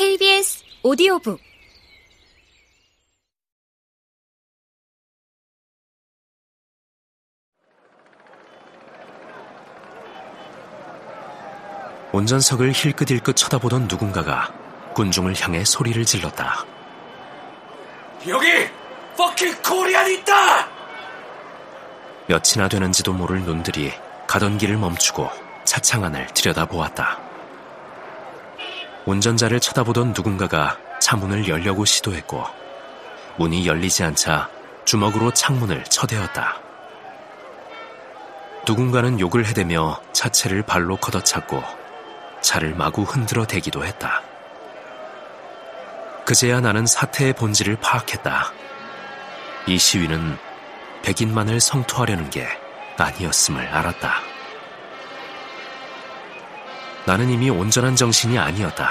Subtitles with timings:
[0.00, 1.38] KBS 오디오북
[12.14, 14.50] 운전석을 힐끗힐끗 쳐다보던 누군가가
[14.94, 16.64] 군중을 향해 소리를 질렀다.
[18.26, 18.48] 여기
[19.18, 20.66] 퍼킹 코리안이 있다!
[22.26, 23.92] 몇이나 되는지도 모를 눈들이
[24.26, 25.28] 가던 길을 멈추고
[25.64, 27.29] 차창 안을 들여다보았다.
[29.10, 32.44] 운전자를 쳐다보던 누군가가 차문을 열려고 시도했고
[33.38, 34.48] 문이 열리지 않자
[34.84, 36.60] 주먹으로 창문을 쳐대었다.
[38.68, 41.60] 누군가는 욕을 해대며 차체를 발로 걷어찼고
[42.40, 44.22] 차를 마구 흔들어 대기도 했다.
[46.24, 48.52] 그제야 나는 사태의 본질을 파악했다.
[49.66, 50.38] 이 시위는
[51.02, 52.46] 백인만을 성토하려는 게
[52.96, 54.29] 아니었음을 알았다.
[57.10, 58.88] 나는 이미 온전한 정신이 아니었다.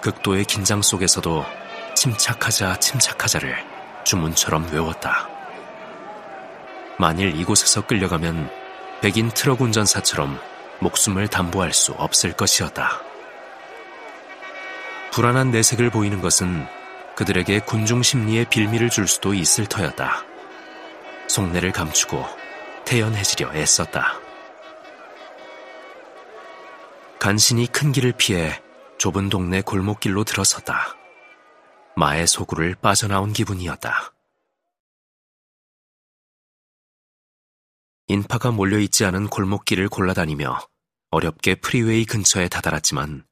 [0.00, 1.44] 극도의 긴장 속에서도
[1.96, 3.56] 침착하자 침착하자를
[4.04, 5.28] 주문처럼 외웠다.
[6.96, 8.48] 만일 이곳에서 끌려가면
[9.00, 10.38] 백인 트럭 운전사처럼
[10.78, 13.00] 목숨을 담보할 수 없을 것이었다.
[15.10, 16.64] 불안한 내색을 보이는 것은
[17.16, 20.22] 그들에게 군중 심리에 빌미를 줄 수도 있을 터였다.
[21.26, 22.24] 속내를 감추고
[22.84, 24.23] 태연해지려 애썼다.
[27.24, 28.62] 간신히 큰 길을 피해
[28.98, 30.94] 좁은 동네 골목길로 들어섰다.
[31.96, 34.12] 마의 소굴을 빠져나온 기분이었다.
[38.08, 40.68] 인파가 몰려있지 않은 골목길을 골라다니며
[41.12, 43.26] 어렵게 프리웨이 근처에 다다랐지만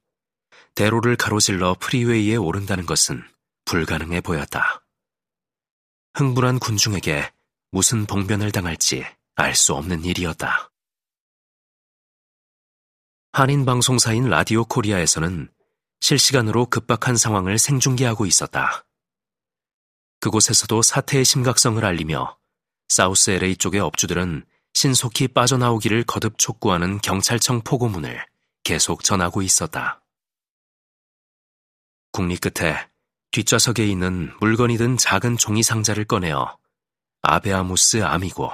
[0.73, 3.21] 대로를 가로질러 프리웨이에 오른다는 것은
[3.65, 4.83] 불가능해 보였다.
[6.15, 7.31] 흥분한 군중에게
[7.69, 9.05] 무슨 봉변을 당할지
[9.35, 10.72] 알 수 없는 일이었다.
[13.35, 15.49] 한인 방송사인 라디오 코리아에서는
[16.01, 18.85] 실시간으로 급박한 상황을 생중계하고 있었다.
[20.19, 22.37] 그곳에서도 사태의 심각성을 알리며
[22.89, 28.23] 사우스 LA 쪽의 업주들은 신속히 빠져나오기를 거듭 촉구하는 경찰청 포고문을
[28.63, 30.03] 계속 전하고 있었다.
[32.11, 32.87] 국리 끝에
[33.31, 36.55] 뒷좌석에 있는 물건이 든 작은 종이 상자를 꺼내어
[37.23, 38.51] 아베아무스 아미고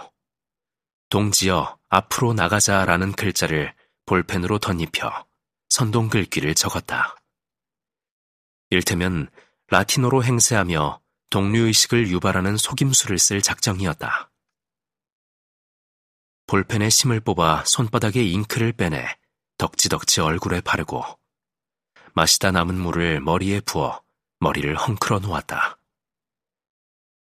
[1.09, 3.77] 동지여 앞으로 나가자라는 글자를
[4.09, 5.27] 볼펜으로 덧입혀
[5.69, 7.15] 선동 글귀를 적었다.
[8.71, 9.29] 일테면
[9.67, 10.99] 라틴어로 행세하며
[11.29, 14.31] 동료의식을 유발하는 속임수를 쓸 작정이었다.
[16.47, 19.15] 볼펜에 심을 뽑아 손바닥에 잉크를 빼내
[19.59, 21.03] 덕지덕지 얼굴에 바르고
[22.13, 24.01] 마시다 남은 물을 머리에 부어
[24.39, 25.77] 머리를 헝클어 놓았다.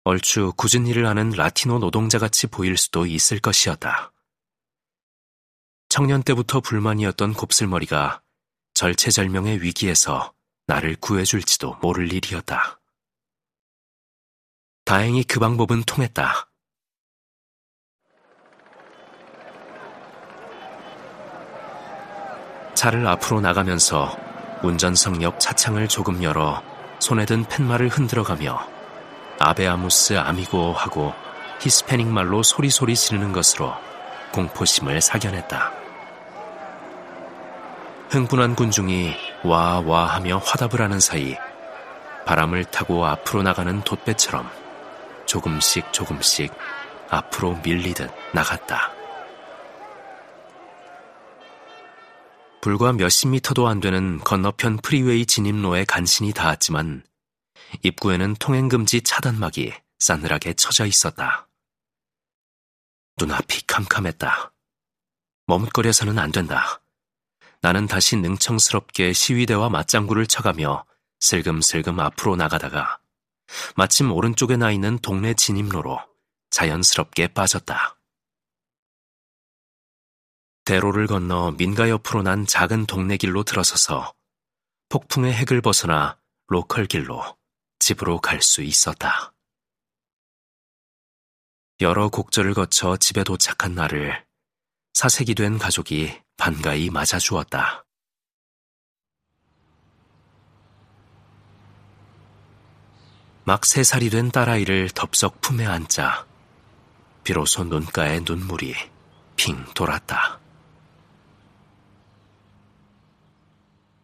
[0.03, 4.13] 얼추 굳은 일을 하는 라티노 노동자같이 보일 수도 있을 것이었다.
[5.89, 8.21] 청년 때부터 불만이었던 곱슬머리가
[8.73, 10.33] 절체절명의 위기에서
[10.67, 12.79] 나를 구해줄지도 모를 일이었다.
[14.85, 16.49] 다행히 그 방법은 통했다.
[22.73, 24.15] 차를 앞으로 나가면서
[24.61, 26.61] 운전석 옆 차창을 조금 열어
[26.99, 28.59] 손에 든 펜말을 흔들어가며
[29.39, 31.13] 아베아무스 아미고 하고
[31.59, 33.73] 히스패닉 말로 소리소리 지르는 것으로
[34.31, 35.71] 공포심을 사견했다.
[38.09, 41.35] 흥분한 군중이 와와 하며 화답을 하는 사이
[42.25, 44.49] 바람을 타고 앞으로 나가는 돛배처럼
[45.25, 46.53] 조금씩 조금씩
[47.09, 48.91] 앞으로 밀리듯 나갔다.
[52.61, 57.03] 불과 몇십 미터도 안 되는 건너편 프리웨이 진입로에 간신히 닿았지만
[57.83, 61.47] 입구에는 통행금지 차단막이 싸늘하게 쳐져 있었다.
[63.19, 64.51] 눈앞이 캄캄했다.
[65.47, 66.81] 머뭇거려서는 안 된다.
[67.61, 70.85] 나는 다시 능청스럽게 시위대와 맞장구를 쳐가며
[71.19, 73.00] 슬금슬금 앞으로 나가다가
[73.75, 76.00] 마침 오른쪽에 나 있는 동네 진입로로
[76.51, 77.97] 자연스럽게 빠졌다.
[80.66, 84.14] 대로를 건너 민가 옆으로 난 작은 동네 길로 들어서서
[84.90, 87.37] 폭풍의 핵을 벗어나 로컬 길로
[87.79, 89.34] 집으로 갈 수 있었다.
[91.79, 94.26] 여러 곡절을 거쳐 집에 도착한 나를
[94.96, 97.85] 사색이 된 가족이 반가이 맞아주었다.
[103.46, 106.26] 막 세 살이 된 딸아이를 덥석 품에 안자
[107.24, 108.74] 비로소 눈가에 눈물이
[109.35, 110.40] 핑 돌았다.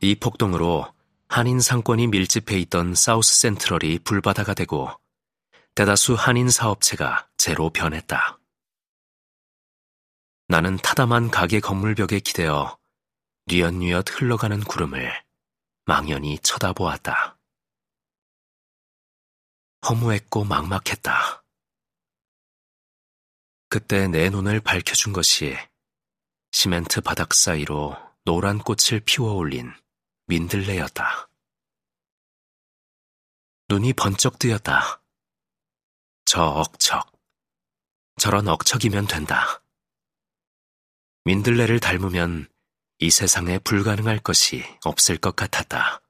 [0.02, 0.94] 이 폭동으로
[1.28, 4.92] 한인 상권이 밀집해 있던 사우스 센트럴이 불바다가 되고
[5.76, 8.40] 대다수 한인 사업체가 제로 변했다.
[10.48, 12.78] 나는 타담한 가게 건물벽에 기대어
[13.48, 15.12] 뉘엿뉘엿 흘러가는 구름을
[15.86, 17.40] 망연히 쳐다보았다.
[19.90, 21.44] 허무했고 막막했다.
[23.68, 25.58] 그때 내 눈을 밝혀준 것이
[26.52, 29.74] 시멘트 바닥 사이로 노란 꽃을 피워 올린
[30.28, 31.30] 민들레였다.
[33.70, 35.03] 눈이 번쩍 뜨였다.
[36.26, 37.12] 저 억척.
[38.18, 39.64] 저런 억척이면 된다.
[41.26, 42.50] 민들레를 닮으면
[43.00, 46.02] 이 세상에 불가능할 것이 없을 것 같았다.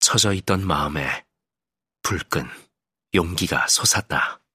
[0.00, 1.24] 처져 있던 마음에
[2.02, 2.48] 불끈
[3.14, 4.40] 용기가 솟았다.